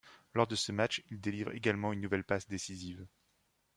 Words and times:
Lors 0.33 0.47
de 0.47 0.55
ce 0.55 0.71
match, 0.71 1.03
il 1.11 1.21
délivre 1.21 1.51
également 1.53 1.93
une 1.93 2.01
nouvelle 2.01 2.23
passe 2.23 2.47
décisive. 2.47 3.05